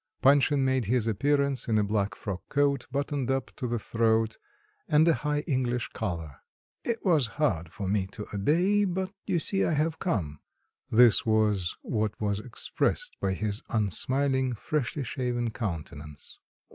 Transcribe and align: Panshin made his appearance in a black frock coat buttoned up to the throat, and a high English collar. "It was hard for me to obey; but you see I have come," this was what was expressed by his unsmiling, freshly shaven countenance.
Panshin 0.23 0.65
made 0.65 0.85
his 0.85 1.05
appearance 1.05 1.67
in 1.67 1.77
a 1.77 1.83
black 1.83 2.15
frock 2.15 2.41
coat 2.49 2.87
buttoned 2.91 3.29
up 3.29 3.55
to 3.55 3.67
the 3.67 3.77
throat, 3.77 4.39
and 4.87 5.07
a 5.07 5.13
high 5.13 5.41
English 5.41 5.89
collar. 5.89 6.37
"It 6.83 7.05
was 7.05 7.27
hard 7.37 7.71
for 7.71 7.87
me 7.87 8.07
to 8.13 8.25
obey; 8.33 8.83
but 8.85 9.13
you 9.27 9.37
see 9.37 9.63
I 9.63 9.73
have 9.73 9.99
come," 9.99 10.39
this 10.89 11.23
was 11.23 11.77
what 11.83 12.19
was 12.19 12.39
expressed 12.39 13.15
by 13.19 13.33
his 13.35 13.61
unsmiling, 13.69 14.53
freshly 14.55 15.03
shaven 15.03 15.51
countenance. 15.51 16.39